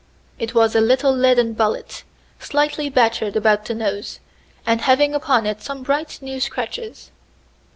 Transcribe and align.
It 0.39 0.55
was 0.55 0.75
a 0.75 0.81
little 0.81 1.11
leaden 1.15 1.53
bullet, 1.53 2.03
slightly 2.39 2.89
battered 2.89 3.35
about 3.35 3.65
the 3.65 3.75
nose, 3.75 4.19
and 4.65 4.81
having 4.81 5.13
upon 5.13 5.45
it 5.45 5.61
some 5.61 5.83
bright 5.83 6.17
new 6.23 6.39
scratches. 6.39 7.11